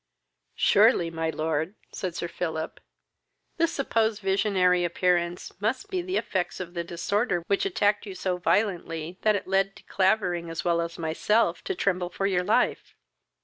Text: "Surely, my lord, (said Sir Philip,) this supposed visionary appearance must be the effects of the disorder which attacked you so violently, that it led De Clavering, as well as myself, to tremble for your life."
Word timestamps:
"Surely, 0.55 1.11
my 1.11 1.29
lord, 1.29 1.75
(said 1.91 2.15
Sir 2.15 2.27
Philip,) 2.27 2.79
this 3.57 3.71
supposed 3.71 4.23
visionary 4.23 4.83
appearance 4.83 5.51
must 5.61 5.91
be 5.91 6.01
the 6.01 6.17
effects 6.17 6.59
of 6.59 6.73
the 6.73 6.83
disorder 6.83 7.43
which 7.45 7.67
attacked 7.67 8.07
you 8.07 8.15
so 8.15 8.37
violently, 8.37 9.19
that 9.21 9.35
it 9.35 9.47
led 9.47 9.75
De 9.75 9.83
Clavering, 9.83 10.49
as 10.49 10.65
well 10.65 10.81
as 10.81 10.97
myself, 10.97 11.63
to 11.65 11.75
tremble 11.75 12.09
for 12.09 12.25
your 12.25 12.43
life." 12.43 12.95